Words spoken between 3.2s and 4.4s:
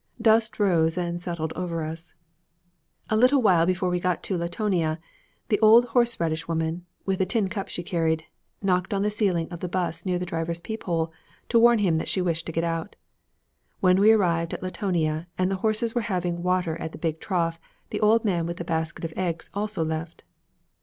while before we got to